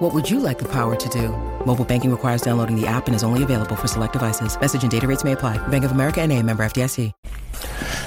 What 0.00 0.14
would 0.14 0.30
you 0.30 0.40
like 0.40 0.58
the 0.58 0.68
power 0.72 0.96
to 0.96 1.08
do? 1.10 1.28
Mobile 1.66 1.84
banking 1.84 2.10
requires 2.10 2.40
downloading 2.40 2.74
the 2.74 2.86
app 2.86 3.06
and 3.06 3.14
is 3.14 3.22
only 3.22 3.42
available 3.42 3.76
for 3.76 3.86
select 3.86 4.14
devices. 4.14 4.58
Message 4.58 4.80
and 4.80 4.90
data 4.90 5.06
rates 5.06 5.24
may 5.24 5.32
apply. 5.32 5.58
Bank 5.68 5.84
of 5.84 5.90
America 5.90 6.22
and 6.22 6.32
a 6.32 6.42
member 6.42 6.62
FDIC. 6.62 7.12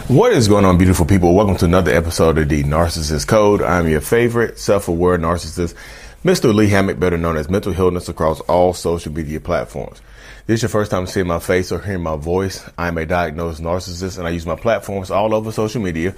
What 0.07 0.33
is 0.33 0.47
going 0.47 0.65
on, 0.65 0.79
beautiful 0.79 1.05
people? 1.05 1.35
Welcome 1.35 1.55
to 1.57 1.65
another 1.65 1.91
episode 1.91 2.39
of 2.39 2.49
the 2.49 2.63
Narcissist 2.63 3.27
Code. 3.27 3.61
I'm 3.61 3.87
your 3.87 4.01
favorite 4.01 4.57
self-aware 4.57 5.19
narcissist, 5.19 5.75
Mr. 6.23 6.51
Lee 6.51 6.69
Hammock, 6.69 6.99
better 6.99 7.15
known 7.19 7.37
as 7.37 7.47
Mental 7.47 7.73
Healness 7.73 8.09
across 8.09 8.39
all 8.39 8.73
social 8.73 9.13
media 9.13 9.39
platforms. 9.39 10.01
This 10.47 10.55
is 10.55 10.61
your 10.63 10.69
first 10.69 10.89
time 10.89 11.05
seeing 11.05 11.27
my 11.27 11.37
face 11.37 11.71
or 11.71 11.79
hearing 11.79 12.01
my 12.01 12.15
voice. 12.15 12.67
I'm 12.75 12.97
a 12.97 13.05
diagnosed 13.05 13.61
narcissist 13.61 14.17
and 14.17 14.25
I 14.25 14.31
use 14.31 14.47
my 14.47 14.55
platforms 14.55 15.11
all 15.11 15.35
over 15.35 15.51
social 15.51 15.79
media 15.79 16.15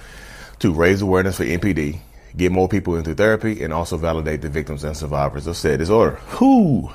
to 0.60 0.72
raise 0.72 1.02
awareness 1.02 1.36
for 1.36 1.44
NPD, 1.44 2.00
get 2.36 2.52
more 2.52 2.68
people 2.68 2.96
into 2.96 3.14
therapy, 3.14 3.62
and 3.62 3.72
also 3.72 3.96
validate 3.96 4.42
the 4.42 4.48
victims 4.48 4.84
and 4.84 4.96
survivors 4.96 5.46
of 5.46 5.56
said 5.56 5.78
disorder. 5.78 6.18
Whoo! 6.40 6.92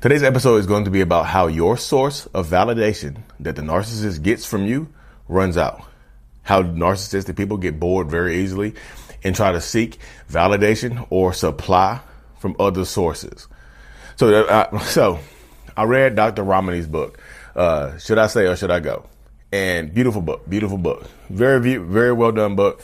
Today's 0.00 0.22
episode 0.22 0.56
is 0.56 0.66
going 0.66 0.84
to 0.84 0.90
be 0.90 1.02
about 1.02 1.26
how 1.26 1.46
your 1.46 1.76
source 1.76 2.26
of 2.26 2.46
validation 2.46 3.18
that 3.40 3.56
the 3.56 3.62
narcissist 3.62 4.22
gets 4.22 4.46
from 4.46 4.64
you 4.64 4.88
runs 5.28 5.58
out. 5.58 5.82
How 6.42 6.62
narcissistic 6.62 7.36
people 7.36 7.58
get 7.58 7.78
bored 7.78 8.10
very 8.10 8.38
easily 8.38 8.74
and 9.22 9.36
try 9.36 9.52
to 9.52 9.60
seek 9.60 9.98
validation 10.30 11.06
or 11.10 11.32
supply 11.32 12.00
from 12.38 12.56
other 12.58 12.84
sources. 12.84 13.46
So, 14.16 14.46
uh, 14.46 14.78
so 14.84 15.18
I 15.76 15.84
read 15.84 16.16
Dr. 16.16 16.44
Ramani's 16.44 16.86
book. 16.86 17.20
Uh, 17.54 17.98
should 17.98 18.18
I 18.18 18.26
stay 18.28 18.46
or 18.46 18.56
should 18.56 18.70
I 18.70 18.80
go? 18.80 19.06
And 19.52 19.92
beautiful 19.92 20.22
book, 20.22 20.48
beautiful 20.48 20.78
book, 20.78 21.04
very 21.28 21.76
very 21.76 22.12
well 22.12 22.32
done 22.32 22.54
book. 22.54 22.82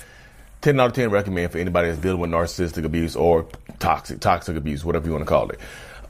Ten 0.66 0.80
out 0.80 0.86
of 0.88 0.92
ten 0.94 1.10
recommend 1.10 1.52
for 1.52 1.58
anybody 1.58 1.86
that's 1.86 2.00
dealing 2.00 2.18
with 2.18 2.30
narcissistic 2.30 2.84
abuse 2.84 3.14
or 3.14 3.46
toxic 3.78 4.18
toxic 4.18 4.56
abuse, 4.56 4.84
whatever 4.84 5.06
you 5.06 5.12
want 5.12 5.22
to 5.22 5.28
call 5.28 5.48
it. 5.50 5.60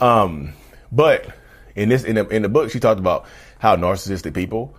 Um, 0.00 0.54
but 0.90 1.28
in 1.74 1.90
this 1.90 2.04
in 2.04 2.14
the, 2.14 2.26
in 2.28 2.40
the 2.40 2.48
book, 2.48 2.70
she 2.70 2.80
talked 2.80 2.98
about 2.98 3.26
how 3.58 3.76
narcissistic 3.76 4.32
people 4.32 4.74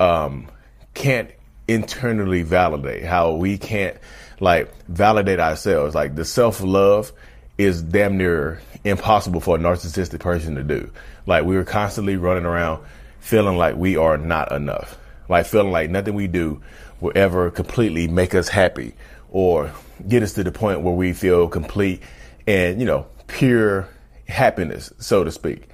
um, 0.00 0.48
can't 0.94 1.30
internally 1.68 2.42
validate, 2.42 3.04
how 3.04 3.34
we 3.34 3.56
can't 3.56 3.96
like 4.40 4.74
validate 4.86 5.38
ourselves. 5.38 5.94
Like 5.94 6.16
the 6.16 6.24
self 6.24 6.60
love 6.60 7.12
is 7.56 7.82
damn 7.82 8.16
near 8.16 8.60
impossible 8.82 9.38
for 9.38 9.54
a 9.54 9.60
narcissistic 9.60 10.18
person 10.18 10.56
to 10.56 10.64
do. 10.64 10.90
Like 11.24 11.44
we 11.44 11.54
were 11.54 11.62
constantly 11.62 12.16
running 12.16 12.46
around 12.46 12.84
feeling 13.20 13.56
like 13.56 13.76
we 13.76 13.96
are 13.96 14.18
not 14.18 14.50
enough, 14.50 14.98
like 15.28 15.46
feeling 15.46 15.70
like 15.70 15.88
nothing 15.88 16.14
we 16.14 16.26
do 16.26 16.60
will 17.00 17.12
ever 17.14 17.48
completely 17.52 18.08
make 18.08 18.34
us 18.34 18.48
happy 18.48 18.92
or 19.30 19.72
get 20.06 20.22
us 20.22 20.34
to 20.34 20.44
the 20.44 20.52
point 20.52 20.82
where 20.82 20.94
we 20.94 21.12
feel 21.12 21.48
complete 21.48 22.02
and, 22.46 22.80
you 22.80 22.86
know, 22.86 23.06
pure 23.26 23.88
happiness, 24.26 24.92
so 24.98 25.24
to 25.24 25.30
speak. 25.30 25.68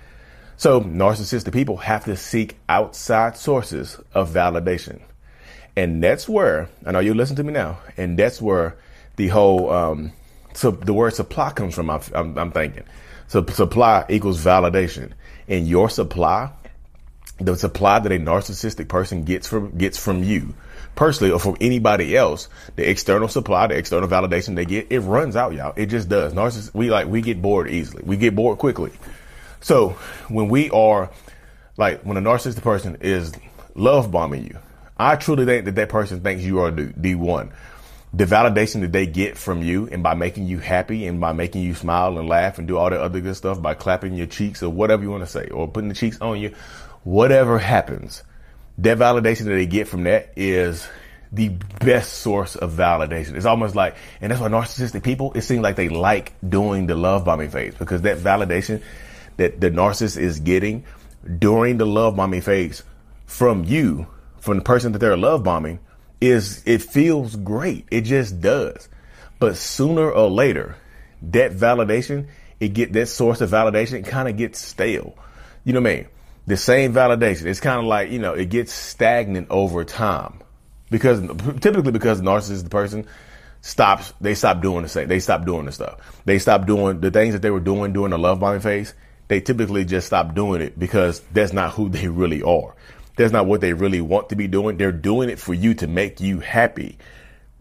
So 0.57 0.81
narcissistic 0.81 1.53
people 1.53 1.77
have 1.79 2.05
to 2.05 2.17
seek 2.17 2.57
outside 2.69 3.37
sources 3.37 3.99
of 4.15 4.31
validation. 4.31 5.01
And 5.77 6.03
that's 6.03 6.29
where, 6.29 6.69
I 6.87 6.93
know 6.93 7.01
you 7.01 7.13
listen 7.13 7.37
to 7.37 7.45
me 7.45 7.53
now, 7.53 7.79
and 7.97 8.19
that's 8.19 8.41
where 8.41 8.77
the 9.17 9.29
whole, 9.29 9.71
um, 9.71 10.13
so 10.55 10.71
the 10.71 10.95
word 10.95 11.15
supply 11.15 11.51
comes 11.51 11.75
from, 11.75 11.91
I'm, 11.91 12.39
I'm, 12.39 12.51
thinking. 12.51 12.85
So 13.29 13.45
supply 13.45 14.07
equals 14.09 14.43
validation. 14.43 15.13
And 15.49 15.69
your 15.69 15.91
supply, 15.91 16.51
the 17.39 17.57
supply 17.57 17.99
that 17.99 18.11
a 18.11 18.17
narcissistic 18.17 18.89
person 18.89 19.25
gets 19.25 19.47
from, 19.47 19.77
gets 19.77 19.99
from 19.99 20.23
you 20.23 20.55
personally 20.97 21.33
or 21.33 21.39
from 21.39 21.57
anybody 21.61 22.17
else, 22.17 22.49
the 22.75 22.91
external 22.91 23.29
supply, 23.29 23.69
the 23.69 23.77
external 23.77 24.09
validation 24.09 24.57
they 24.57 24.65
get, 24.65 24.89
it 24.91 25.01
runs 25.01 25.37
out, 25.37 25.53
y'all. 25.53 25.75
It 25.77 25.87
just 25.87 26.09
does. 26.09 26.33
Narcissists, 26.33 26.75
we 26.75 26.91
like, 26.91 27.07
we 27.07 27.23
get 27.23 27.41
bored 27.41 27.71
easily. 27.71 28.03
We 28.05 28.17
get 28.17 28.35
bored 28.35 28.59
quickly. 28.59 28.93
So 29.61 29.91
when 30.29 30.49
we 30.49 30.71
are 30.71 31.11
like, 31.77 32.03
when 32.03 32.17
a 32.17 32.21
narcissistic 32.21 32.63
person 32.63 32.99
is 33.01 33.33
love 33.75 34.11
bombing 34.11 34.45
you, 34.45 34.59
I 34.99 35.17
truly 35.17 35.45
think 35.45 35.67
that 35.67 35.75
that 35.75 35.91
person 35.91 36.21
thinks 36.21 36.43
you 36.43 36.61
are 36.61 36.71
the 36.71 37.15
one. 37.15 37.53
The 38.15 38.25
validation 38.25 38.81
that 38.81 38.93
they 38.93 39.07
get 39.07 39.37
from 39.37 39.63
you 39.63 39.89
and 39.93 40.03
by 40.03 40.15
making 40.15 40.47
you 40.47 40.59
happy 40.59 41.07
and 41.07 41.21
by 41.21 41.33
making 41.33 41.63
you 41.63 41.75
smile 41.75 42.17
and 42.17 42.27
laugh 42.29 42.59
and 42.59 42.67
do 42.67 42.79
all 42.79 42.89
that 42.89 43.01
other 43.01 43.21
good 43.21 43.37
stuff 43.37 43.61
by 43.61 43.75
clapping 43.75 44.15
your 44.15 44.27
cheeks 44.27 44.63
or 44.63 44.71
whatever 44.71 45.03
you 45.03 45.11
want 45.11 45.23
to 45.23 45.31
say 45.31 45.49
or 45.49 45.69
putting 45.69 45.89
the 45.89 45.95
cheeks 45.95 46.19
on 46.23 46.41
you, 46.41 46.55
whatever 47.05 47.59
happens, 47.59 48.23
that 48.79 48.99
validation 48.99 49.45
that 49.45 49.55
they 49.55 49.67
get 49.67 49.89
from 49.89 50.05
that 50.05 50.33
is 50.37 50.87
the 51.33 51.49
best 51.81 52.15
source 52.15 52.57
of 52.57 52.73
validation. 52.73 53.35
It's 53.35 53.47
almost 53.47 53.75
like, 53.75 53.97
and 54.21 54.31
that's 54.31 54.41
why 54.41 54.49
narcissistic 54.49 55.03
people, 55.03 55.33
it 55.35 55.43
seems 55.43 55.63
like 55.63 55.77
they 55.77 55.89
like 55.89 56.33
doing 56.49 56.87
the 56.87 56.95
love 56.95 57.25
bombing 57.25 57.51
phase 57.51 57.75
because 57.75 58.03
that 58.03 58.19
validation 58.19 58.83
that 59.37 59.61
the 59.61 59.71
narcissist 59.71 60.19
is 60.19 60.41
getting 60.41 60.85
during 61.39 61.79
the 61.79 61.87
love 61.87 62.17
bombing 62.17 62.41
phase 62.41 62.83
from 63.27 63.65
you 63.65 64.07
from 64.41 64.59
the 64.59 64.65
person 64.65 64.93
that 64.93 64.99
they're 64.99 65.17
love 65.17 65.43
bombing 65.43 65.81
is 66.21 66.63
it 66.67 66.83
feels 66.83 67.37
great. 67.37 67.87
It 67.91 68.03
just 68.03 68.41
does. 68.41 68.89
But 69.39 69.57
sooner 69.57 70.11
or 70.11 70.31
later, 70.31 70.77
that 71.23 71.53
validation, 71.53 72.29
it 72.61 72.69
get 72.69 72.93
that 72.95 73.07
source 73.07 73.41
of 73.41 73.51
validation 73.51 74.07
kind 74.07 74.29
of 74.29 74.37
gets 74.37 74.61
stale. 74.61 75.19
You 75.65 75.73
know 75.73 75.81
what 75.81 75.91
I 75.91 75.95
mean? 75.97 76.07
The 76.47 76.57
same 76.57 76.93
validation. 76.95 77.47
It's 77.47 77.61
kind 77.61 77.79
of 77.79 77.87
like, 77.87 78.11
you 78.11 78.19
know, 78.19 78.35
it 78.35 78.51
gets 78.51 78.73
stagnant 78.73 79.49
over 79.51 79.85
time 79.85 80.41
because 80.91 81.21
typically 81.61 81.93
because 81.93 82.21
the 82.21 82.25
narcissist, 82.25 82.71
person 82.71 83.07
stops, 83.61 84.13
they 84.21 84.35
stop 84.35 84.63
doing 84.63 84.83
the 84.83 84.89
same. 84.89 85.09
They 85.09 85.21
stop 85.21 85.45
doing 85.45 85.67
the 85.67 85.73
stuff. 85.73 86.21
They 86.25 86.39
stop 86.39 86.67
doing 86.67 87.01
the 87.01 87.11
things 87.11 87.35
that 87.35 87.43
they 87.43 87.51
were 87.51 87.61
doing 87.61 87.93
during 87.93 88.11
the 88.11 88.19
love 88.19 88.41
bombing 88.41 88.61
phase. 88.61 88.95
They 89.29 89.41
typically 89.41 89.85
just 89.85 90.07
stop 90.07 90.35
doing 90.35 90.63
it 90.63 90.79
because 90.79 91.21
that's 91.33 91.53
not 91.53 91.73
who 91.73 91.89
they 91.89 92.07
really 92.07 92.43
are 92.43 92.75
that's 93.17 93.33
not 93.33 93.47
what 93.47 93.61
they 93.61 93.73
really 93.73 94.01
want 94.01 94.29
to 94.29 94.37
be 94.37 94.47
doing. 94.47 94.77
They're 94.77 94.93
doing 94.93 95.31
it 95.31 95.39
for 95.39 95.55
you 95.55 95.75
to 95.75 95.87
make 95.87 96.21
you 96.21 96.41
happy 96.41 96.99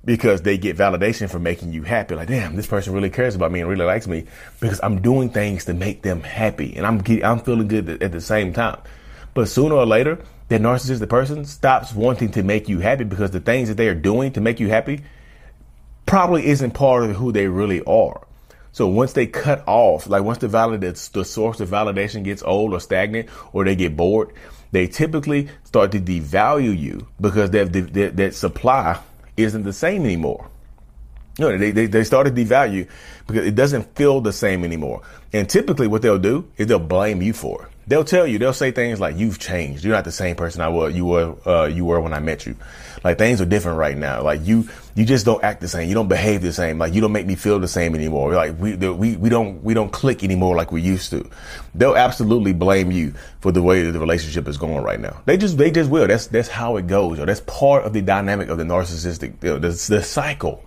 because 0.06 0.44
they 0.44 0.58
get 0.58 0.78
validation 0.78 1.30
for 1.30 1.40
making 1.40 1.74
you 1.74 1.82
happy. 1.84 2.16
Like, 2.16 2.28
damn, 2.28 2.56
this 2.56 2.68
person 2.68 2.94
really 2.94 3.10
cares 3.10 3.36
about 3.36 3.52
me 3.52 3.60
and 3.60 3.70
really 3.70 3.86
likes 3.86 4.08
me 4.08 4.26
because 4.60 4.80
I'm 4.84 5.02
doing 5.02 5.30
things 5.30 5.66
to 5.66 5.74
make 5.74 6.04
them 6.04 6.22
happy 6.22 6.76
and 6.78 6.86
I'm 6.86 7.04
I'm 7.24 7.40
feeling 7.40 7.68
good 7.68 8.02
at 8.02 8.12
the 8.12 8.22
same 8.22 8.54
time. 8.54 8.80
But 9.34 9.50
sooner 9.50 9.76
or 9.76 9.86
later, 9.86 10.24
that 10.48 10.62
narcissistic 10.62 11.10
person 11.10 11.44
stops 11.46 11.94
wanting 11.94 12.32
to 12.32 12.44
make 12.44 12.70
you 12.70 12.80
happy 12.80 13.04
because 13.04 13.32
the 13.32 13.40
things 13.40 13.68
that 13.68 13.76
they 13.76 13.88
are 13.88 13.96
doing 13.96 14.32
to 14.34 14.42
make 14.42 14.60
you 14.60 14.70
happy 14.70 15.04
probably 16.06 16.46
isn't 16.46 16.72
part 16.72 17.04
of 17.04 17.16
who 17.16 17.32
they 17.32 17.48
really 17.48 17.82
are. 17.84 18.26
So 18.72 18.88
once 18.88 19.14
they 19.14 19.26
cut 19.26 19.64
off, 19.68 20.08
like 20.08 20.24
once 20.24 20.38
the 20.38 20.48
valid 20.48 20.82
the 20.82 21.26
source 21.26 21.60
of 21.62 21.70
validation 21.70 22.24
gets 22.24 22.44
old 22.44 22.74
or 22.74 22.80
stagnant 22.80 23.30
or 23.54 23.64
they 23.64 23.76
get 23.76 23.98
bored, 23.98 24.34
they 24.72 24.88
typically 24.88 25.48
start 25.64 25.94
to 25.94 26.00
devalue 26.00 26.78
you 26.78 27.08
because 27.20 27.52
that, 27.52 27.72
that, 27.72 28.18
that 28.18 28.36
supply 28.36 29.00
isn't 29.38 29.64
the 29.64 29.74
same 29.74 30.04
anymore. 30.04 30.50
You 31.38 31.50
know, 31.50 31.58
they, 31.58 31.72
they, 31.72 31.86
they 31.88 32.04
to 32.04 32.32
devalue 32.32 32.88
because 33.28 33.46
it 33.46 33.56
doesn't 33.56 33.96
feel 33.96 34.22
the 34.22 34.32
same 34.32 34.64
anymore. 34.64 35.02
And 35.34 35.50
typically 35.50 35.88
what 35.88 36.02
they'll 36.02 36.18
do 36.18 36.50
is 36.58 36.68
they'll 36.68 36.80
blame 36.80 37.22
you 37.22 37.34
for 37.34 37.64
it. 37.64 37.72
They'll 37.88 38.06
tell 38.06 38.26
you, 38.26 38.40
they'll 38.40 38.54
say 38.54 38.72
things 38.72 39.00
like, 39.00 39.18
you've 39.18 39.38
changed. 39.38 39.84
You're 39.84 39.94
not 39.94 40.06
the 40.06 40.12
same 40.12 40.36
person 40.36 40.62
I 40.62 40.70
was, 40.70 40.96
you 40.96 41.06
were, 41.06 41.36
uh, 41.46 41.66
you 41.66 41.86
were 41.86 42.00
when 42.00 42.14
I 42.14 42.20
met 42.20 42.46
you. 42.46 42.56
Like 43.04 43.18
things 43.18 43.42
are 43.42 43.46
different 43.46 43.78
right 43.78 43.98
now. 43.98 44.24
Like 44.24 44.46
you, 44.46 44.70
you 44.96 45.06
just 45.06 45.26
don't 45.26 45.44
act 45.44 45.60
the 45.60 45.68
same. 45.68 45.90
You 45.90 45.94
don't 45.94 46.08
behave 46.08 46.42
the 46.42 46.54
same. 46.54 46.78
Like 46.80 46.94
you 46.94 47.02
don't 47.02 47.12
make 47.12 47.28
me 47.28 47.36
feel 47.36 47.60
the 47.60 47.68
same 47.68 47.96
anymore. 47.96 48.34
Like 48.34 48.58
we, 48.58 48.76
we, 48.76 49.18
we 49.18 49.30
don't, 49.30 49.62
we 49.62 49.74
don't 49.74 49.92
click 49.92 50.24
anymore 50.24 50.56
like 50.56 50.72
we 50.72 50.82
used 50.82 51.10
to. 51.12 51.30
They'll 51.74 51.98
absolutely 51.98 52.54
blame 52.54 52.92
you 52.92 53.14
for 53.42 53.52
the 53.52 53.62
way 53.62 53.84
that 53.84 53.92
the 53.92 54.00
relationship 54.00 54.48
is 54.48 54.58
going 54.58 54.82
right 54.84 55.00
now. 55.00 55.22
They 55.26 55.36
just, 55.36 55.58
they 55.58 55.70
just 55.70 55.90
will. 55.90 56.08
That's, 56.08 56.28
that's 56.28 56.48
how 56.48 56.78
it 56.78 56.88
goes. 56.88 57.20
Or 57.20 57.26
that's 57.26 57.42
part 57.42 57.84
of 57.84 57.92
the 57.92 58.02
dynamic 58.02 58.48
of 58.48 58.58
the 58.58 58.64
narcissistic, 58.64 59.44
you 59.44 59.50
know, 59.50 59.60
the, 59.60 59.68
the 59.68 60.02
cycle. 60.02 60.64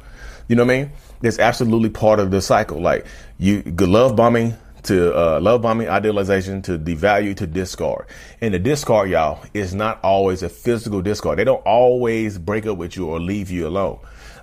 You 0.46 0.56
know 0.56 0.64
what 0.64 0.74
I 0.74 0.82
mean? 0.82 0.92
That's 1.22 1.38
absolutely 1.38 1.88
part 1.88 2.20
of 2.20 2.30
the 2.30 2.42
cycle. 2.42 2.80
Like 2.80 3.06
you, 3.38 3.62
love 3.78 4.14
bombing 4.14 4.54
to 4.84 5.16
uh, 5.16 5.40
love 5.40 5.62
bombing, 5.62 5.88
idealization, 5.88 6.62
to 6.62 6.78
devalue, 6.78 7.36
to 7.36 7.46
discard. 7.46 8.06
And 8.40 8.54
the 8.54 8.58
discard, 8.58 9.10
y'all, 9.10 9.44
is 9.54 9.74
not 9.74 10.00
always 10.02 10.42
a 10.42 10.48
physical 10.48 11.02
discard. 11.02 11.38
They 11.38 11.44
don't 11.44 11.64
always 11.64 12.38
break 12.38 12.66
up 12.66 12.78
with 12.78 12.96
you 12.96 13.06
or 13.06 13.20
leave 13.20 13.50
you 13.50 13.66
alone. 13.66 13.98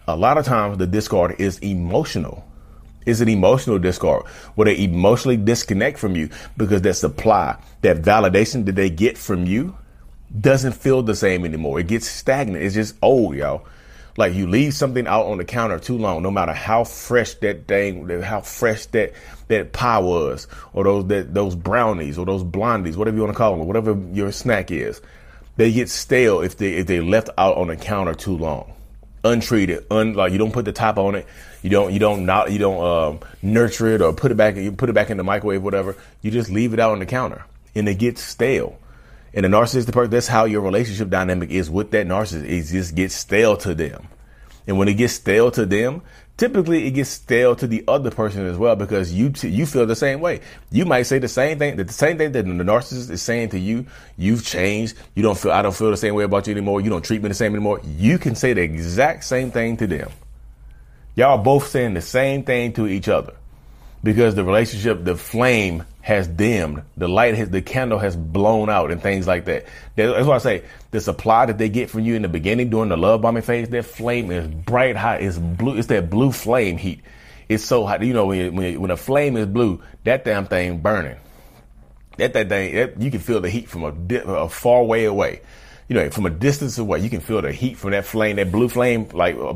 A 0.07 0.15
lot 0.15 0.37
of 0.37 0.45
times 0.45 0.77
the 0.77 0.87
discard 0.87 1.39
is 1.39 1.57
emotional. 1.59 2.45
Is 3.05 3.21
an 3.21 3.29
emotional 3.29 3.77
discard 3.77 4.25
where 4.55 4.65
they 4.65 4.83
emotionally 4.83 5.37
disconnect 5.37 5.99
from 5.99 6.15
you 6.15 6.29
because 6.57 6.81
that 6.81 6.95
supply, 6.95 7.55
that 7.81 8.01
validation 8.01 8.65
that 8.65 8.75
they 8.75 8.89
get 8.89 9.15
from 9.15 9.45
you 9.45 9.77
doesn't 10.39 10.73
feel 10.73 11.03
the 11.03 11.15
same 11.15 11.45
anymore. 11.45 11.79
It 11.79 11.87
gets 11.87 12.07
stagnant. 12.07 12.63
It's 12.63 12.73
just 12.73 12.95
old, 13.03 13.35
y'all. 13.35 13.65
Like 14.17 14.33
you 14.33 14.47
leave 14.47 14.73
something 14.73 15.07
out 15.07 15.25
on 15.25 15.37
the 15.37 15.45
counter 15.45 15.77
too 15.77 15.97
long, 15.97 16.23
no 16.23 16.31
matter 16.31 16.53
how 16.53 16.85
fresh 16.85 17.33
that 17.35 17.67
thing, 17.67 18.07
how 18.21 18.41
fresh 18.41 18.85
that 18.87 19.11
that 19.49 19.73
pie 19.73 19.99
was, 19.99 20.47
or 20.73 20.85
those 20.85 21.07
that 21.07 21.33
those 21.33 21.55
brownies, 21.55 22.17
or 22.17 22.25
those 22.25 22.43
blondies, 22.43 22.95
whatever 22.95 23.17
you 23.17 23.23
want 23.23 23.33
to 23.33 23.37
call 23.37 23.57
them, 23.57 23.67
whatever 23.67 23.99
your 24.13 24.31
snack 24.31 24.71
is, 24.71 25.01
they 25.57 25.71
get 25.71 25.89
stale 25.89 26.41
if 26.41 26.57
they 26.57 26.75
if 26.75 26.87
they 26.87 27.01
left 27.01 27.29
out 27.37 27.57
on 27.57 27.67
the 27.67 27.75
counter 27.75 28.13
too 28.13 28.37
long, 28.37 28.73
untreated, 29.25 29.85
un 29.91 30.13
like 30.13 30.31
you 30.31 30.37
don't 30.37 30.53
put 30.53 30.63
the 30.63 30.71
top 30.71 30.97
on 30.97 31.15
it, 31.15 31.25
you 31.61 31.69
don't 31.69 31.91
you 31.91 31.99
don't 31.99 32.25
not 32.25 32.53
you 32.53 32.57
don't 32.57 32.83
um, 32.85 33.19
nurture 33.41 33.87
it 33.87 34.01
or 34.01 34.13
put 34.13 34.31
it 34.31 34.35
back 34.35 34.55
you 34.55 34.71
put 34.71 34.89
it 34.89 34.93
back 34.93 35.09
in 35.09 35.17
the 35.17 35.23
microwave, 35.23 35.61
whatever. 35.61 35.97
You 36.21 36.31
just 36.31 36.49
leave 36.49 36.73
it 36.73 36.79
out 36.79 36.93
on 36.93 36.99
the 36.99 37.05
counter, 37.05 37.43
and 37.75 37.89
it 37.89 37.95
gets 37.95 38.21
stale. 38.21 38.79
And 39.35 39.45
a 39.45 39.49
narcissistic 39.49 39.91
person, 39.91 40.11
that's 40.11 40.29
how 40.29 40.45
your 40.45 40.61
relationship 40.61 41.09
dynamic 41.09 41.51
is 41.51 41.69
with 41.69 41.91
that 41.91 42.07
narcissist. 42.07 42.45
It 42.45 42.63
just 42.63 42.95
gets 42.95 43.13
stale 43.13 43.57
to 43.57 43.75
them. 43.75 44.07
And 44.65 44.79
when 44.79 44.87
it 44.87 44.93
gets 44.93 45.13
stale 45.13 45.51
to 45.51 45.65
them, 45.65 46.01
typically 46.37 46.87
it 46.87 46.91
gets 46.91 47.09
stale 47.09 47.53
to 47.57 47.67
the 47.67 47.83
other 47.87 48.11
person 48.11 48.47
as 48.47 48.57
well 48.57 48.77
because 48.77 49.13
you 49.13 49.29
t- 49.29 49.49
you 49.49 49.65
feel 49.65 49.85
the 49.85 49.95
same 49.95 50.21
way. 50.21 50.39
You 50.71 50.85
might 50.85 51.03
say 51.03 51.19
the 51.19 51.27
same 51.27 51.59
thing 51.59 51.75
that 51.75 51.87
the 51.87 51.93
same 51.93 52.17
thing 52.17 52.31
that 52.31 52.45
the 52.45 52.51
narcissist 52.51 53.11
is 53.11 53.21
saying 53.21 53.49
to 53.49 53.59
you. 53.59 53.85
You've 54.17 54.43
changed. 54.45 54.95
You 55.15 55.23
don't 55.23 55.37
feel 55.37 55.51
I 55.51 55.61
don't 55.61 55.75
feel 55.75 55.91
the 55.91 55.97
same 55.97 56.15
way 56.15 56.23
about 56.23 56.47
you 56.47 56.51
anymore. 56.51 56.79
You 56.79 56.89
don't 56.89 57.03
treat 57.03 57.21
me 57.21 57.27
the 57.27 57.35
same 57.35 57.53
anymore. 57.53 57.81
You 57.83 58.17
can 58.17 58.35
say 58.35 58.53
the 58.53 58.61
exact 58.61 59.25
same 59.25 59.51
thing 59.51 59.75
to 59.77 59.87
them. 59.87 60.09
Y'all 61.15 61.37
both 61.37 61.67
saying 61.67 61.93
the 61.93 62.01
same 62.01 62.43
thing 62.43 62.73
to 62.73 62.87
each 62.87 63.09
other 63.09 63.33
because 64.01 64.35
the 64.35 64.43
relationship, 64.43 65.03
the 65.03 65.15
flame 65.15 65.83
has 66.05 66.27
dimmed, 66.27 66.83
the 66.95 67.07
light 67.07 67.33
has, 67.33 67.49
the 67.49 67.63
candle 67.63 67.97
has 67.97 68.15
blown 68.15 68.69
out 68.69 68.91
and 68.91 69.01
things 69.01 69.25
like 69.25 69.45
that. 69.45 69.65
That's 69.95 70.27
why 70.27 70.35
I 70.35 70.37
say 70.37 70.63
the 70.91 71.01
supply 71.01 71.47
that 71.47 71.57
they 71.57 71.67
get 71.67 71.89
from 71.89 72.01
you 72.01 72.13
in 72.13 72.21
the 72.21 72.27
beginning 72.27 72.69
during 72.69 72.89
the 72.89 72.95
love 72.95 73.23
bombing 73.23 73.41
phase, 73.41 73.69
that 73.69 73.85
flame 73.85 74.29
is 74.29 74.47
bright 74.47 74.95
hot. 74.95 75.23
It's 75.23 75.39
blue. 75.39 75.75
It's 75.75 75.87
that 75.87 76.11
blue 76.11 76.31
flame 76.31 76.77
heat. 76.77 77.01
It's 77.49 77.65
so 77.65 77.87
hot. 77.87 78.03
You 78.03 78.13
know, 78.13 78.27
when, 78.27 78.55
when, 78.55 78.79
when 78.81 78.91
a 78.91 78.97
flame 78.97 79.35
is 79.35 79.47
blue, 79.47 79.81
that 80.03 80.23
damn 80.23 80.45
thing 80.45 80.77
burning. 80.77 81.17
That, 82.17 82.33
that 82.33 82.49
thing, 82.49 82.75
that, 82.75 83.01
you 83.01 83.09
can 83.09 83.19
feel 83.19 83.41
the 83.41 83.49
heat 83.49 83.67
from 83.67 83.83
a, 83.83 83.91
di- 83.91 84.21
a 84.23 84.47
far 84.47 84.83
way 84.83 85.05
away. 85.05 85.41
You 85.87 85.95
know, 85.95 86.11
from 86.11 86.27
a 86.27 86.29
distance 86.29 86.77
away, 86.77 86.99
you 86.99 87.09
can 87.09 87.19
feel 87.19 87.41
the 87.41 87.51
heat 87.51 87.79
from 87.79 87.91
that 87.91 88.05
flame, 88.05 88.35
that 88.35 88.51
blue 88.51 88.69
flame, 88.69 89.09
like. 89.11 89.35
Uh, 89.37 89.55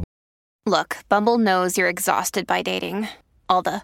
Look, 0.66 0.98
Bumble 1.10 1.38
knows 1.38 1.78
you're 1.78 1.90
exhausted 1.90 2.48
by 2.48 2.64
dating. 2.64 3.08
All 3.48 3.62
the 3.62 3.84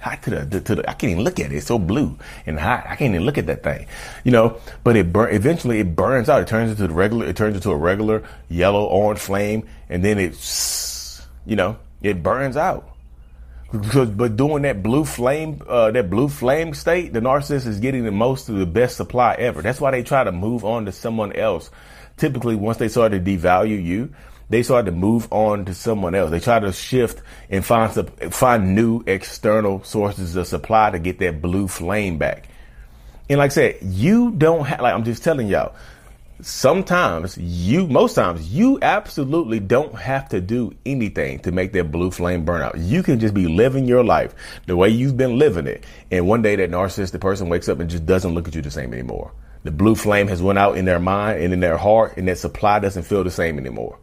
hot 0.00 0.22
to 0.22 0.30
the, 0.30 0.60
to 0.60 0.74
the, 0.76 0.90
I 0.90 0.94
can't 0.94 1.12
even 1.12 1.24
look 1.24 1.38
at 1.38 1.52
it. 1.52 1.56
It's 1.56 1.66
so 1.66 1.78
blue 1.78 2.18
and 2.46 2.58
hot. 2.58 2.86
I 2.88 2.96
can't 2.96 3.14
even 3.14 3.26
look 3.26 3.38
at 3.38 3.46
that 3.46 3.62
thing, 3.62 3.86
you 4.24 4.32
know, 4.32 4.58
but 4.82 4.96
it 4.96 5.12
burn, 5.12 5.34
eventually 5.34 5.80
it 5.80 5.94
burns 5.94 6.28
out. 6.28 6.42
It 6.42 6.48
turns 6.48 6.70
into 6.70 6.86
the 6.88 6.94
regular, 6.94 7.26
it 7.26 7.36
turns 7.36 7.56
into 7.56 7.70
a 7.70 7.76
regular 7.76 8.24
yellow 8.48 8.84
orange 8.84 9.20
flame 9.20 9.68
and 9.88 10.04
then 10.04 10.18
it, 10.18 10.36
you 11.46 11.56
know, 11.56 11.78
it 12.02 12.22
burns 12.22 12.56
out. 12.56 12.86
Because, 13.72 14.10
but 14.10 14.36
doing 14.36 14.62
that 14.62 14.82
blue 14.82 15.04
flame, 15.04 15.62
uh, 15.68 15.92
that 15.92 16.10
blue 16.10 16.28
flame 16.28 16.74
state, 16.74 17.12
the 17.12 17.20
narcissist 17.20 17.66
is 17.68 17.78
getting 17.78 18.04
the 18.04 18.10
most 18.10 18.48
of 18.48 18.56
the 18.56 18.66
best 18.66 18.96
supply 18.96 19.34
ever. 19.34 19.62
That's 19.62 19.80
why 19.80 19.92
they 19.92 20.02
try 20.02 20.24
to 20.24 20.32
move 20.32 20.64
on 20.64 20.86
to 20.86 20.92
someone 20.92 21.32
else. 21.34 21.70
Typically, 22.16 22.56
once 22.56 22.78
they 22.78 22.88
start 22.88 23.12
to 23.12 23.20
devalue 23.20 23.82
you, 23.82 24.12
they 24.50 24.64
started 24.64 24.90
to 24.90 24.96
move 24.96 25.28
on 25.32 25.64
to 25.64 25.74
someone 25.74 26.14
else. 26.14 26.30
They 26.30 26.40
try 26.40 26.58
to 26.58 26.72
shift 26.72 27.22
and 27.48 27.64
find 27.64 27.90
find 28.34 28.74
new 28.74 29.02
external 29.06 29.82
sources 29.84 30.36
of 30.36 30.46
supply 30.46 30.90
to 30.90 30.98
get 30.98 31.20
that 31.20 31.40
blue 31.40 31.68
flame 31.68 32.18
back. 32.18 32.48
And 33.28 33.38
like 33.38 33.52
I 33.52 33.54
said, 33.54 33.78
you 33.80 34.32
don't 34.32 34.66
have 34.66 34.80
like 34.80 34.92
I'm 34.92 35.04
just 35.04 35.24
telling 35.24 35.46
y'all. 35.46 35.74
Sometimes 36.42 37.36
you, 37.36 37.86
most 37.86 38.14
times, 38.14 38.48
you 38.48 38.78
absolutely 38.80 39.60
don't 39.60 39.94
have 39.94 40.26
to 40.30 40.40
do 40.40 40.72
anything 40.86 41.38
to 41.40 41.52
make 41.52 41.74
that 41.74 41.92
blue 41.92 42.10
flame 42.10 42.46
burn 42.46 42.62
out. 42.62 42.78
You 42.78 43.02
can 43.02 43.20
just 43.20 43.34
be 43.34 43.46
living 43.46 43.84
your 43.84 44.02
life 44.02 44.34
the 44.66 44.74
way 44.74 44.88
you've 44.88 45.18
been 45.18 45.38
living 45.38 45.66
it. 45.66 45.84
And 46.10 46.26
one 46.26 46.40
day 46.40 46.56
that 46.56 46.70
narcissistic 46.70 47.20
person 47.20 47.50
wakes 47.50 47.68
up 47.68 47.78
and 47.78 47.90
just 47.90 48.06
doesn't 48.06 48.32
look 48.32 48.48
at 48.48 48.54
you 48.54 48.62
the 48.62 48.70
same 48.70 48.94
anymore. 48.94 49.32
The 49.64 49.70
blue 49.70 49.94
flame 49.94 50.28
has 50.28 50.40
went 50.40 50.58
out 50.58 50.78
in 50.78 50.86
their 50.86 50.98
mind 50.98 51.42
and 51.42 51.52
in 51.52 51.60
their 51.60 51.76
heart 51.76 52.16
and 52.16 52.26
that 52.26 52.38
supply 52.38 52.78
doesn't 52.78 53.02
feel 53.02 53.22
the 53.22 53.30
same 53.30 53.58
anymore 53.58 53.98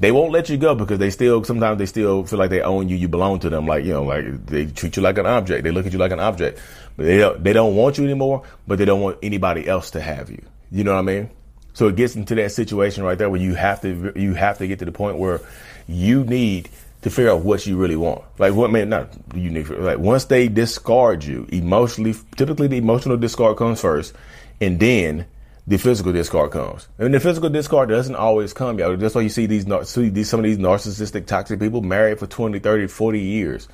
they 0.00 0.12
won't 0.12 0.32
let 0.32 0.48
you 0.48 0.56
go 0.56 0.74
because 0.74 0.98
they 0.98 1.10
still 1.10 1.42
sometimes 1.44 1.78
they 1.78 1.86
still 1.86 2.24
feel 2.24 2.38
like 2.38 2.50
they 2.50 2.62
own 2.62 2.88
you. 2.88 2.96
You 2.96 3.08
belong 3.08 3.40
to 3.40 3.50
them. 3.50 3.66
Like 3.66 3.84
you 3.84 3.92
know, 3.92 4.04
like 4.04 4.46
they 4.46 4.66
treat 4.66 4.96
you 4.96 5.02
like 5.02 5.18
an 5.18 5.26
object. 5.26 5.64
They 5.64 5.70
look 5.70 5.86
at 5.86 5.92
you 5.92 5.98
like 5.98 6.12
an 6.12 6.20
object. 6.20 6.60
But 6.96 7.06
they 7.06 7.18
don't, 7.18 7.42
they 7.42 7.52
don't 7.52 7.74
want 7.74 7.98
you 7.98 8.04
anymore. 8.04 8.44
But 8.66 8.78
they 8.78 8.84
don't 8.84 9.00
want 9.00 9.18
anybody 9.22 9.66
else 9.66 9.90
to 9.92 10.00
have 10.00 10.30
you. 10.30 10.42
You 10.70 10.84
know 10.84 10.92
what 10.92 11.00
I 11.00 11.02
mean? 11.02 11.30
So 11.72 11.88
it 11.88 11.96
gets 11.96 12.16
into 12.16 12.34
that 12.36 12.52
situation 12.52 13.04
right 13.04 13.16
there 13.16 13.30
where 13.30 13.40
you 13.40 13.54
have 13.54 13.80
to 13.82 14.12
you 14.16 14.34
have 14.34 14.58
to 14.58 14.66
get 14.66 14.78
to 14.80 14.84
the 14.84 14.92
point 14.92 15.18
where 15.18 15.40
you 15.86 16.24
need 16.24 16.68
to 17.02 17.10
figure 17.10 17.30
out 17.30 17.42
what 17.42 17.66
you 17.66 17.76
really 17.76 17.96
want. 17.96 18.22
Like 18.38 18.54
what 18.54 18.70
man, 18.70 18.88
not 18.88 19.10
you 19.34 19.50
need 19.50 19.68
like 19.68 19.98
once 19.98 20.26
they 20.26 20.48
discard 20.48 21.24
you 21.24 21.46
emotionally. 21.50 22.14
Typically, 22.36 22.68
the 22.68 22.76
emotional 22.76 23.16
discard 23.16 23.56
comes 23.56 23.80
first, 23.80 24.14
and 24.60 24.78
then 24.78 25.26
the 25.68 25.76
physical 25.76 26.14
discard 26.14 26.50
comes. 26.50 26.88
And 26.98 27.12
the 27.12 27.20
physical 27.20 27.50
discard 27.50 27.90
doesn't 27.90 28.14
always 28.14 28.54
come, 28.54 28.78
y'all. 28.78 28.96
That's 28.96 29.14
why 29.14 29.20
you 29.20 29.28
see 29.28 29.44
these, 29.44 29.66
see 29.86 30.08
these, 30.08 30.26
some 30.26 30.40
of 30.40 30.44
these 30.44 30.56
narcissistic, 30.56 31.26
toxic 31.26 31.60
people 31.60 31.82
married 31.82 32.18
for 32.18 32.26
20, 32.26 32.58
30, 32.58 32.86
40 32.86 33.20
years. 33.20 33.68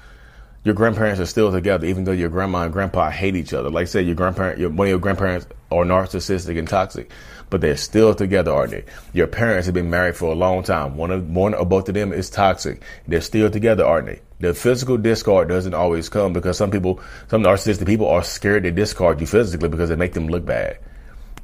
Your 0.65 0.75
grandparents 0.75 1.21
are 1.21 1.27
still 1.27 1.53
together, 1.53 1.87
even 1.87 2.03
though 2.03 2.11
your 2.11 2.31
grandma 2.31 2.63
and 2.63 2.73
grandpa 2.73 3.11
hate 3.11 3.37
each 3.37 3.53
other. 3.53 3.71
Like 3.71 3.83
I 3.83 3.85
said, 3.85 4.07
your 4.07 4.17
grandparent, 4.17 4.59
your, 4.59 4.71
one 4.71 4.89
of 4.89 4.91
your 4.91 4.99
grandparents 4.99 5.47
are 5.71 5.85
narcissistic 5.85 6.59
and 6.59 6.67
toxic, 6.67 7.13
but 7.49 7.61
they're 7.61 7.77
still 7.77 8.13
together, 8.13 8.53
aren't 8.53 8.73
they? 8.73 8.85
Your 9.13 9.29
parents 9.29 9.67
have 9.67 9.75
been 9.75 9.91
married 9.91 10.17
for 10.17 10.33
a 10.33 10.35
long 10.35 10.65
time. 10.65 10.97
One 10.97 11.13
of, 11.13 11.31
one 11.31 11.55
or 11.55 11.65
both 11.65 11.89
of 11.89 11.95
them 11.95 12.13
is 12.13 12.29
toxic. 12.29 12.83
They're 13.07 13.21
still 13.21 13.51
together, 13.51 13.87
aren't 13.87 14.07
they? 14.07 14.21
The 14.41 14.53
physical 14.53 14.97
discard 14.97 15.49
doesn't 15.49 15.75
always 15.75 16.09
come 16.09 16.33
because 16.33 16.57
some 16.57 16.73
people, 16.73 17.01
some 17.29 17.45
narcissistic 17.45 17.87
people 17.87 18.09
are 18.09 18.25
scared 18.25 18.65
to 18.65 18.73
discard 18.73 19.21
you 19.21 19.29
physically 19.29 19.69
because 19.69 19.91
it 19.91 19.99
make 19.99 20.15
them 20.15 20.27
look 20.27 20.45
bad 20.45 20.79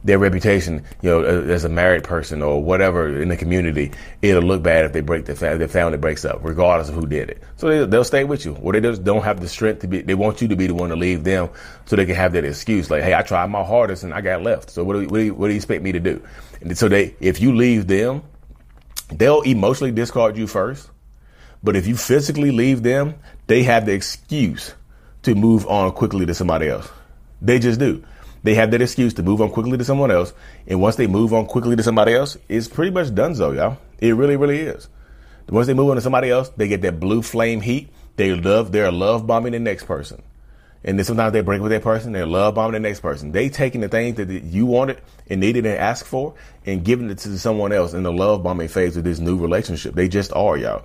their 0.03 0.19
reputation, 0.19 0.85
you 1.03 1.11
know, 1.11 1.23
as 1.23 1.65
a 1.65 1.69
married 1.69 2.05
person 2.05 2.43
or 2.43 2.63
whatever 2.63 3.21
in 3.21 3.29
the 3.29 3.37
community, 3.37 3.93
it'll 4.23 4.43
look 4.43 4.63
bad 4.63 4.85
if 4.87 4.93
they 4.93 5.01
break 5.01 5.27
their 5.27 5.37
family, 5.37 5.59
their 5.59 5.69
family 5.69 5.99
breaks 5.99 6.25
up, 6.25 6.41
regardless 6.43 6.89
of 6.89 6.95
who 6.95 7.07
did 7.07 7.29
it. 7.29 7.43
So 7.57 7.69
they, 7.69 7.87
they'll 7.87 8.05
stay 8.05 8.25
with 8.25 8.45
you, 8.47 8.55
or 8.63 8.73
they 8.73 8.81
just 8.81 9.05
don't 9.05 9.23
have 9.23 9.41
the 9.41 9.49
strength 9.49 9.81
to 9.81 9.89
be. 9.89 10.01
They 10.01 10.15
want 10.15 10.41
you 10.41 10.49
to 10.49 10.57
be 10.57 10.67
the 10.67 10.75
one 10.75 10.89
to 10.89 10.97
leave 10.97 11.25
them, 11.25 11.51
so 11.85 11.97
they 11.97 12.07
can 12.07 12.15
have 12.15 12.33
that 12.33 12.45
excuse, 12.45 12.91
like, 12.91 13.03
"Hey, 13.03 13.15
I 13.15 13.23
tried 13.23 13.51
my 13.51 13.63
hardest 13.63 14.03
and 14.03 14.15
I 14.15 14.23
got 14.23 14.43
left. 14.43 14.71
So 14.71 14.85
what 14.85 14.95
do, 14.95 15.01
what 15.01 15.19
do, 15.19 15.25
you, 15.25 15.35
what 15.35 15.49
do 15.49 15.53
you 15.53 15.59
expect 15.59 15.83
me 15.83 15.93
to 15.93 16.01
do?" 16.01 16.23
And 16.63 16.77
so 16.77 16.89
they, 16.89 17.15
if 17.21 17.41
you 17.41 17.55
leave 17.55 17.87
them, 17.87 18.23
they'll 19.11 19.43
emotionally 19.43 19.93
discard 19.93 20.37
you 20.37 20.47
first. 20.47 20.91
But 21.63 21.77
if 21.77 21.87
you 21.87 21.95
physically 21.95 22.53
leave 22.53 22.83
them, 22.83 23.17
they 23.47 23.65
have 23.65 23.85
the 23.85 23.93
excuse 23.93 24.75
to 25.25 25.35
move 25.35 25.67
on 25.67 25.93
quickly 25.93 26.25
to 26.25 26.33
somebody 26.33 26.69
else. 26.69 26.89
They 27.43 27.59
just 27.59 27.79
do 27.79 28.03
they 28.43 28.55
have 28.55 28.71
that 28.71 28.83
excuse 28.83 29.15
to 29.15 29.23
move 29.23 29.41
on 29.41 29.51
quickly 29.51 29.77
to 29.77 29.85
someone 29.85 30.11
else. 30.11 30.33
And 30.67 30.81
once 30.81 30.97
they 30.97 31.07
move 31.07 31.33
on 31.35 31.47
quickly 31.47 31.77
to 31.77 31.83
somebody 31.83 32.15
else, 32.15 32.37
it's 32.49 32.69
pretty 32.69 32.91
much 32.91 33.15
done 33.15 33.35
so, 33.35 33.53
y'all. 33.53 33.79
It 33.99 34.15
really, 34.15 34.37
really 34.37 34.61
is. 34.61 34.89
Once 35.49 35.67
they 35.67 35.75
move 35.75 35.91
on 35.91 35.97
to 35.97 36.03
somebody 36.03 36.31
else, 36.31 36.49
they 36.51 36.69
get 36.69 36.83
that 36.83 37.01
blue 37.01 37.23
flame 37.23 37.61
heat. 37.61 37.89
They 38.17 38.35
love, 38.35 38.73
they're 38.73 38.93
love 38.93 39.27
bombing 39.27 39.53
the 39.53 39.59
next 39.59 39.85
person. 39.85 40.23
And 40.83 40.99
then 40.99 41.05
sometimes 41.05 41.33
they 41.33 41.43
break 41.43 41.61
with 41.61 41.73
that 41.73 41.83
person, 41.83 42.13
they're 42.13 42.25
love 42.25 42.55
bombing 42.55 42.81
the 42.83 42.89
next 42.89 43.01
person. 43.01 43.33
They 43.33 43.51
taking 43.51 43.83
the 43.83 43.89
things 43.89 44.17
that 44.17 44.29
you 44.31 44.65
wanted 44.65 45.01
and 45.29 45.41
needed 45.41 45.67
and 45.67 45.77
asked 45.77 46.07
for 46.07 46.35
and 46.65 46.85
giving 46.85 47.11
it 47.11 47.19
to 47.19 47.39
someone 47.39 47.73
else 47.73 47.93
in 47.93 48.03
the 48.03 48.13
love 48.13 48.43
bombing 48.43 48.69
phase 48.69 48.97
of 48.97 49.05
this 49.05 49.19
new 49.19 49.37
relationship. 49.37 49.95
They 49.95 50.09
just 50.09 50.33
are, 50.33 50.57
y'all. 50.57 50.85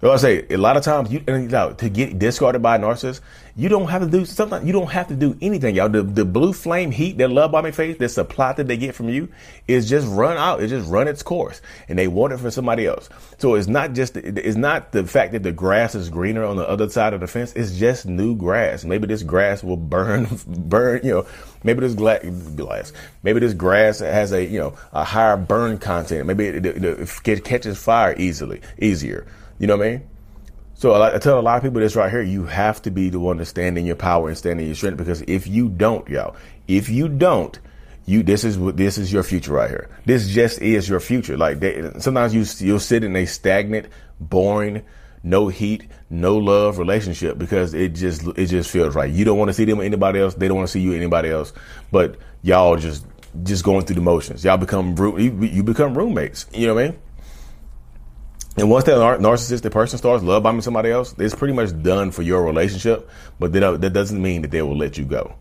So 0.00 0.12
I 0.12 0.16
say 0.16 0.46
a 0.50 0.56
lot 0.56 0.76
of 0.76 0.82
times 0.82 1.10
you, 1.10 1.22
you 1.26 1.48
know, 1.48 1.72
to 1.72 1.88
get 1.88 2.18
discarded 2.18 2.60
by 2.62 2.76
a 2.76 2.78
narcissist, 2.78 3.20
you 3.56 3.68
don't 3.68 3.88
have 3.88 4.02
to 4.02 4.08
do 4.08 4.24
sometimes 4.24 4.66
you 4.66 4.72
don't 4.72 4.90
have 4.90 5.08
to 5.08 5.14
do 5.14 5.36
anything, 5.40 5.76
y'all. 5.76 5.88
The, 5.88 6.02
the 6.02 6.24
blue 6.24 6.52
flame 6.52 6.90
heat, 6.90 7.18
that 7.18 7.30
love 7.30 7.52
bombing 7.52 7.72
phase, 7.72 7.96
the 7.96 8.08
supply 8.08 8.52
that 8.52 8.66
they 8.66 8.76
get 8.76 8.94
from 8.94 9.08
you 9.08 9.28
is 9.68 9.88
just 9.88 10.06
run 10.08 10.36
out. 10.36 10.60
It 10.60 10.68
just 10.68 10.90
run 10.90 11.06
its 11.06 11.22
course, 11.22 11.62
and 11.88 11.98
they 11.98 12.08
want 12.08 12.32
it 12.32 12.38
for 12.38 12.50
somebody 12.50 12.86
else. 12.86 13.08
So 13.38 13.54
it's 13.54 13.68
not 13.68 13.92
just 13.92 14.16
it's 14.16 14.56
not 14.56 14.92
the 14.92 15.04
fact 15.06 15.32
that 15.32 15.44
the 15.44 15.52
grass 15.52 15.94
is 15.94 16.10
greener 16.10 16.44
on 16.44 16.56
the 16.56 16.68
other 16.68 16.88
side 16.90 17.14
of 17.14 17.20
the 17.20 17.28
fence. 17.28 17.52
It's 17.52 17.78
just 17.78 18.06
new 18.06 18.34
grass. 18.34 18.84
Maybe 18.84 19.06
this 19.06 19.22
grass 19.22 19.62
will 19.62 19.76
burn, 19.76 20.26
burn. 20.46 21.00
You 21.04 21.10
know, 21.14 21.26
maybe 21.62 21.80
this 21.80 21.94
glass, 21.94 22.92
maybe 23.22 23.40
this 23.40 23.54
grass 23.54 24.00
has 24.00 24.32
a 24.32 24.44
you 24.44 24.58
know 24.58 24.76
a 24.92 25.04
higher 25.04 25.36
burn 25.36 25.78
content. 25.78 26.26
Maybe 26.26 26.46
it, 26.46 26.66
it, 26.66 27.08
it 27.24 27.44
catches 27.44 27.78
fire 27.78 28.14
easily, 28.18 28.60
easier. 28.78 29.26
You 29.58 29.66
know 29.66 29.76
what 29.76 29.86
I 29.86 29.90
mean? 29.90 30.08
So 30.74 31.00
I 31.00 31.18
tell 31.18 31.38
a 31.38 31.40
lot 31.40 31.56
of 31.56 31.62
people 31.62 31.80
this 31.80 31.94
right 31.94 32.10
here. 32.10 32.22
You 32.22 32.44
have 32.44 32.82
to 32.82 32.90
be 32.90 33.08
the 33.08 33.20
one 33.20 33.38
to 33.38 33.44
stand 33.44 33.78
in 33.78 33.86
your 33.86 33.96
power 33.96 34.28
and 34.28 34.36
stand 34.36 34.60
in 34.60 34.66
your 34.66 34.74
strength 34.74 34.98
because 34.98 35.22
if 35.22 35.46
you 35.46 35.68
don't, 35.68 36.06
yo, 36.08 36.34
if 36.66 36.88
you 36.88 37.08
don't, 37.08 37.58
you 38.06 38.22
this 38.22 38.44
is 38.44 38.58
what 38.58 38.76
this 38.76 38.98
is 38.98 39.12
your 39.12 39.22
future 39.22 39.52
right 39.52 39.70
here. 39.70 39.88
This 40.04 40.28
just 40.28 40.60
is 40.60 40.88
your 40.88 41.00
future. 41.00 41.36
Like 41.36 41.60
they, 41.60 41.90
sometimes 41.98 42.34
you 42.34 42.44
you'll 42.66 42.80
sit 42.80 43.04
in 43.04 43.14
a 43.16 43.24
stagnant, 43.24 43.86
boring, 44.20 44.84
no 45.22 45.48
heat, 45.48 45.86
no 46.10 46.36
love 46.36 46.78
relationship 46.78 47.38
because 47.38 47.72
it 47.72 47.94
just 47.94 48.26
it 48.36 48.46
just 48.46 48.70
feels 48.70 48.94
right. 48.94 49.10
You 49.10 49.24
don't 49.24 49.38
want 49.38 49.48
to 49.48 49.54
see 49.54 49.64
them 49.64 49.78
with 49.78 49.86
anybody 49.86 50.20
else. 50.20 50.34
They 50.34 50.48
don't 50.48 50.56
want 50.58 50.68
to 50.68 50.72
see 50.72 50.80
you 50.80 50.90
with 50.90 50.98
anybody 50.98 51.30
else. 51.30 51.52
But 51.90 52.16
y'all 52.42 52.76
just 52.76 53.06
just 53.42 53.64
going 53.64 53.86
through 53.86 53.96
the 53.96 54.02
motions. 54.02 54.44
Y'all 54.44 54.58
become 54.58 54.96
you 55.18 55.62
become 55.62 55.96
roommates. 55.96 56.46
You 56.52 56.66
know 56.66 56.74
what 56.74 56.84
I 56.84 56.88
mean? 56.88 56.98
And 58.56 58.70
once 58.70 58.84
that 58.84 58.96
narcissistic 58.96 59.72
person 59.72 59.98
starts 59.98 60.22
love 60.22 60.44
bombing 60.44 60.62
somebody 60.62 60.90
else, 60.90 61.14
it's 61.18 61.34
pretty 61.34 61.54
much 61.54 61.70
done 61.82 62.12
for 62.12 62.22
your 62.22 62.44
relationship. 62.44 63.10
But 63.40 63.52
that 63.52 63.92
doesn't 63.92 64.22
mean 64.22 64.42
that 64.42 64.52
they 64.52 64.62
will 64.62 64.76
let 64.76 64.96
you 64.96 65.04
go. 65.04 65.34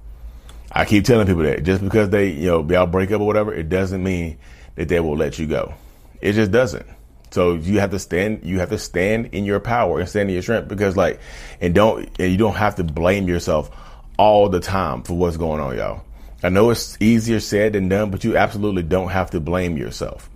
I 0.72 0.86
keep 0.86 1.06
telling 1.06 1.28
people 1.28 1.44
that 1.44 1.64
just 1.64 1.84
because 1.84 2.10
they, 2.10 2.30
you 2.30 2.48
know, 2.48 2.68
y'all 2.68 2.88
break 2.88 3.12
up 3.12 3.22
or 3.22 3.28
whatever, 3.28 3.54
it 3.54 3.70
doesn't 3.70 4.04
mean 4.04 4.40
that 4.76 4.88
they 4.90 5.00
will 5.00 5.16
let 5.16 5.38
you 5.38 5.46
go. 5.46 5.76
It 6.22 6.34
just 6.34 6.52
doesn't. 6.52 6.88
So 7.30 7.54
you 7.54 7.80
have 7.80 7.92
to 7.92 8.00
stand, 8.00 8.42
you 8.44 8.60
have 8.60 8.70
to 8.70 8.80
stand 8.80 9.28
in 9.34 9.46
your 9.46 9.60
power 9.60 10.00
and 10.00 10.10
stand 10.10 10.30
in 10.30 10.34
your 10.34 10.42
strength 10.42 10.68
because 10.68 10.98
like, 10.98 11.20
and 11.62 11.76
don't, 11.76 12.10
and 12.20 12.32
you 12.32 12.38
don't 12.38 12.56
have 12.56 12.76
to 12.76 12.84
blame 12.84 13.28
yourself 13.28 13.70
all 14.18 14.50
the 14.50 14.60
time 14.60 15.04
for 15.04 15.16
what's 15.16 15.38
going 15.38 15.60
on, 15.60 15.78
y'all. 15.78 16.04
I 16.42 16.50
know 16.50 16.72
it's 16.72 16.98
easier 17.00 17.40
said 17.40 17.74
than 17.74 17.90
done, 17.90 18.10
but 18.10 18.24
you 18.24 18.38
absolutely 18.38 18.84
don't 18.84 19.10
have 19.10 19.32
to 19.32 19.40
blame 19.40 19.78
yourself 19.78 20.30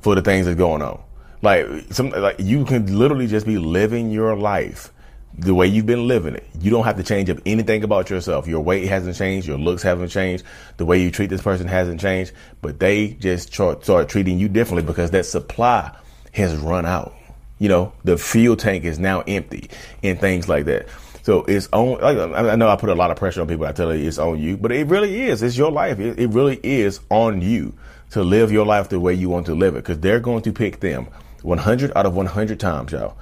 for 0.00 0.14
the 0.14 0.22
things 0.22 0.46
that's 0.46 0.58
going 0.58 0.82
on. 0.82 1.02
Like 1.42 1.66
some 1.90 2.10
like 2.10 2.36
you 2.38 2.64
can 2.64 2.96
literally 2.96 3.26
just 3.26 3.46
be 3.46 3.58
living 3.58 4.10
your 4.10 4.36
life 4.36 4.92
the 5.36 5.54
way 5.54 5.66
you've 5.66 5.86
been 5.86 6.06
living 6.06 6.34
it. 6.34 6.46
You 6.60 6.70
don't 6.70 6.84
have 6.84 6.96
to 6.96 7.02
change 7.02 7.30
up 7.30 7.38
anything 7.46 7.84
about 7.84 8.10
yourself. 8.10 8.46
Your 8.46 8.60
weight 8.60 8.86
hasn't 8.88 9.16
changed. 9.16 9.48
Your 9.48 9.58
looks 9.58 9.82
haven't 9.82 10.08
changed. 10.08 10.44
The 10.76 10.84
way 10.84 11.02
you 11.02 11.10
treat 11.10 11.30
this 11.30 11.42
person 11.42 11.66
hasn't 11.66 12.00
changed. 12.00 12.32
But 12.60 12.78
they 12.78 13.08
just 13.08 13.52
start 13.52 13.84
start 13.84 14.08
treating 14.08 14.38
you 14.38 14.48
differently 14.48 14.86
because 14.86 15.10
that 15.10 15.26
supply 15.26 15.94
has 16.32 16.54
run 16.56 16.86
out. 16.86 17.14
You 17.58 17.68
know, 17.68 17.92
the 18.04 18.18
fuel 18.18 18.56
tank 18.56 18.84
is 18.84 18.98
now 18.98 19.20
empty 19.22 19.70
and 20.02 20.20
things 20.20 20.48
like 20.48 20.66
that. 20.66 20.88
So 21.22 21.44
it's 21.44 21.68
on. 21.72 22.00
Like, 22.00 22.18
I 22.18 22.56
know 22.56 22.68
I 22.68 22.76
put 22.76 22.90
a 22.90 22.94
lot 22.94 23.10
of 23.10 23.16
pressure 23.16 23.40
on 23.40 23.48
people. 23.48 23.66
I 23.66 23.72
tell 23.72 23.94
you 23.94 24.06
it's 24.06 24.18
on 24.18 24.38
you, 24.38 24.56
but 24.56 24.72
it 24.72 24.86
really 24.88 25.22
is. 25.22 25.42
It's 25.42 25.56
your 25.56 25.70
life. 25.70 25.98
It, 25.98 26.18
it 26.18 26.30
really 26.30 26.60
is 26.62 27.00
on 27.10 27.40
you 27.40 27.74
to 28.10 28.22
live 28.22 28.52
your 28.52 28.66
life 28.66 28.90
the 28.90 29.00
way 29.00 29.14
you 29.14 29.30
want 29.30 29.46
to 29.46 29.54
live 29.54 29.74
it 29.74 29.78
because 29.78 29.98
they're 30.00 30.20
going 30.20 30.42
to 30.42 30.52
pick 30.52 30.80
them 30.80 31.08
100 31.42 31.92
out 31.96 32.06
of 32.06 32.14
100 32.14 32.60
times, 32.60 32.92
y'all. 32.92 33.16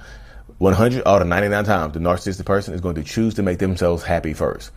100 0.57 1.07
out 1.07 1.21
of 1.21 1.27
99 1.27 1.63
times, 1.63 1.93
the 1.93 1.99
narcissistic 1.99 2.45
person 2.45 2.73
is 2.73 2.81
going 2.81 2.95
to 2.95 3.03
choose 3.03 3.33
to 3.35 3.43
make 3.43 3.57
themselves 3.57 4.03
happy 4.03 4.33
first. 4.33 4.71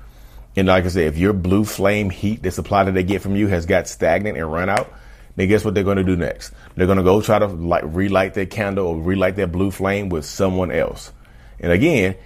And 0.56 0.68
like 0.68 0.84
I 0.84 0.88
said, 0.88 1.08
if 1.08 1.18
your 1.18 1.32
blue 1.32 1.64
flame 1.64 2.10
heat, 2.10 2.42
the 2.42 2.50
supply 2.50 2.84
that 2.84 2.92
they 2.92 3.02
get 3.02 3.22
from 3.22 3.36
you 3.36 3.48
has 3.48 3.66
got 3.66 3.88
stagnant 3.88 4.38
and 4.38 4.50
run 4.50 4.68
out, 4.68 4.92
then 5.36 5.48
guess 5.48 5.64
what 5.64 5.74
they're 5.74 5.84
going 5.84 5.96
to 5.96 6.04
do 6.04 6.16
next? 6.16 6.52
They're 6.76 6.86
going 6.86 6.98
to 6.98 7.04
go 7.04 7.20
try 7.20 7.38
to 7.38 7.46
like 7.46 7.82
relight 7.84 8.34
their 8.34 8.46
candle 8.46 8.86
or 8.86 9.02
relight 9.02 9.36
their 9.36 9.46
blue 9.46 9.70
flame 9.70 10.08
with 10.08 10.24
someone 10.24 10.70
else. 10.70 11.12
And 11.58 11.72
again, 11.72 12.16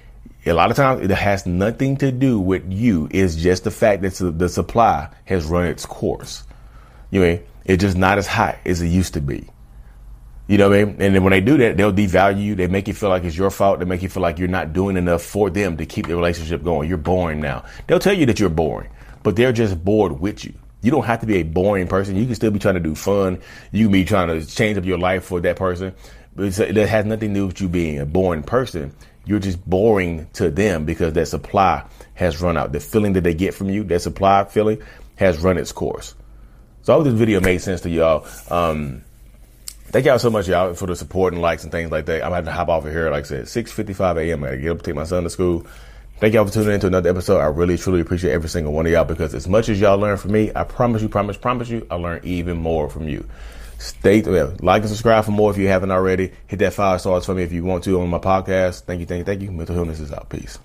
a 0.44 0.52
lot 0.52 0.70
of 0.70 0.76
times 0.76 1.02
it 1.02 1.10
has 1.10 1.46
nothing 1.46 1.96
to 1.98 2.12
do 2.12 2.38
with 2.38 2.70
you. 2.70 3.08
It's 3.10 3.34
just 3.34 3.64
the 3.64 3.70
fact 3.70 4.02
that 4.02 4.14
the 4.38 4.48
supply 4.48 5.08
has 5.24 5.46
run 5.46 5.66
its 5.66 5.86
course. 5.86 6.44
You 7.10 7.20
know, 7.24 7.40
it's 7.64 7.82
just 7.82 7.96
not 7.96 8.18
as 8.18 8.26
hot 8.26 8.58
as 8.64 8.82
it 8.82 8.88
used 8.88 9.14
to 9.14 9.20
be. 9.20 9.48
You 10.48 10.56
know 10.56 10.70
what 10.70 10.78
I 10.78 10.84
mean? 10.86 10.96
And 10.98 11.14
then 11.14 11.22
when 11.22 11.32
they 11.32 11.42
do 11.42 11.58
that, 11.58 11.76
they'll 11.76 11.92
devalue 11.92 12.42
you. 12.42 12.54
They 12.54 12.66
make 12.68 12.88
you 12.88 12.94
feel 12.94 13.10
like 13.10 13.22
it's 13.24 13.36
your 13.36 13.50
fault. 13.50 13.80
They 13.80 13.84
make 13.84 14.00
you 14.00 14.08
feel 14.08 14.22
like 14.22 14.38
you're 14.38 14.48
not 14.48 14.72
doing 14.72 14.96
enough 14.96 15.22
for 15.22 15.50
them 15.50 15.76
to 15.76 15.84
keep 15.84 16.06
the 16.06 16.16
relationship 16.16 16.64
going. 16.64 16.88
You're 16.88 16.96
boring 16.96 17.38
now. 17.40 17.66
They'll 17.86 17.98
tell 17.98 18.14
you 18.14 18.24
that 18.26 18.40
you're 18.40 18.48
boring, 18.48 18.88
but 19.22 19.36
they're 19.36 19.52
just 19.52 19.84
bored 19.84 20.18
with 20.20 20.46
you. 20.46 20.54
You 20.80 20.90
don't 20.90 21.04
have 21.04 21.20
to 21.20 21.26
be 21.26 21.36
a 21.36 21.42
boring 21.42 21.86
person. 21.86 22.16
You 22.16 22.24
can 22.24 22.34
still 22.34 22.50
be 22.50 22.58
trying 22.58 22.74
to 22.76 22.80
do 22.80 22.94
fun. 22.94 23.40
You 23.72 23.86
can 23.86 23.92
be 23.92 24.04
trying 24.06 24.28
to 24.28 24.46
change 24.46 24.78
up 24.78 24.86
your 24.86 24.98
life 24.98 25.24
for 25.24 25.38
that 25.40 25.56
person. 25.56 25.94
But 26.34 26.58
it 26.58 26.76
has 26.76 27.04
nothing 27.04 27.34
to 27.34 27.40
do 27.40 27.46
with 27.48 27.60
you 27.60 27.68
being 27.68 27.98
a 27.98 28.06
boring 28.06 28.42
person. 28.42 28.94
You're 29.26 29.40
just 29.40 29.62
boring 29.68 30.28
to 30.34 30.50
them 30.50 30.86
because 30.86 31.12
that 31.12 31.26
supply 31.26 31.84
has 32.14 32.40
run 32.40 32.56
out. 32.56 32.72
The 32.72 32.80
feeling 32.80 33.12
that 33.14 33.24
they 33.24 33.34
get 33.34 33.52
from 33.52 33.68
you, 33.68 33.84
that 33.84 34.00
supply 34.00 34.44
feeling, 34.44 34.80
has 35.16 35.38
run 35.40 35.58
its 35.58 35.72
course. 35.72 36.14
So 36.82 36.94
I 36.94 36.96
hope 36.96 37.04
this 37.04 37.12
video 37.12 37.40
made 37.40 37.58
sense 37.58 37.82
to 37.82 37.90
y'all. 37.90 38.26
Um, 38.48 39.04
Thank 39.90 40.04
y'all 40.04 40.18
so 40.18 40.28
much, 40.28 40.46
y'all, 40.46 40.74
for 40.74 40.86
the 40.86 40.94
support 40.94 41.32
and 41.32 41.40
likes 41.40 41.62
and 41.62 41.72
things 41.72 41.90
like 41.90 42.04
that. 42.06 42.22
I'm 42.22 42.30
about 42.30 42.44
to 42.44 42.52
hop 42.52 42.68
off 42.68 42.84
of 42.84 42.92
here, 42.92 43.10
like 43.10 43.24
I 43.24 43.26
said, 43.26 43.44
6.55 43.44 44.22
a.m. 44.22 44.44
I 44.44 44.48
gotta 44.48 44.58
get 44.58 44.70
up, 44.70 44.82
take 44.82 44.94
my 44.94 45.04
son 45.04 45.22
to 45.22 45.30
school. 45.30 45.66
Thank 46.18 46.34
y'all 46.34 46.44
for 46.44 46.52
tuning 46.52 46.74
in 46.74 46.80
to 46.80 46.88
another 46.88 47.08
episode. 47.08 47.38
I 47.38 47.46
really, 47.46 47.78
truly 47.78 48.00
appreciate 48.00 48.32
every 48.32 48.50
single 48.50 48.74
one 48.74 48.84
of 48.84 48.92
y'all 48.92 49.06
because 49.06 49.34
as 49.34 49.48
much 49.48 49.70
as 49.70 49.80
y'all 49.80 49.96
learn 49.96 50.18
from 50.18 50.32
me, 50.32 50.52
I 50.54 50.64
promise 50.64 51.00
you, 51.00 51.08
promise, 51.08 51.38
promise 51.38 51.70
you, 51.70 51.86
I 51.90 51.94
learn 51.94 52.20
even 52.22 52.58
more 52.58 52.90
from 52.90 53.08
you. 53.08 53.26
Stay, 53.78 54.20
like 54.22 54.82
and 54.82 54.90
subscribe 54.90 55.24
for 55.24 55.30
more 55.30 55.50
if 55.50 55.56
you 55.56 55.68
haven't 55.68 55.90
already. 55.90 56.32
Hit 56.48 56.58
that 56.58 56.74
five 56.74 57.00
stars 57.00 57.24
for 57.24 57.34
me 57.34 57.44
if 57.44 57.52
you 57.52 57.64
want 57.64 57.84
to 57.84 57.98
on 58.00 58.10
my 58.10 58.18
podcast. 58.18 58.82
Thank 58.82 59.00
you, 59.00 59.06
thank 59.06 59.20
you, 59.20 59.24
thank 59.24 59.40
you. 59.40 59.50
Mental 59.52 59.74
Healness 59.74 60.00
is 60.00 60.12
out. 60.12 60.28
Peace. 60.28 60.58